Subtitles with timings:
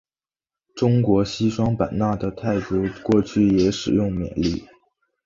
[0.75, 4.65] 中国西双版纳的傣族过去也使用缅历。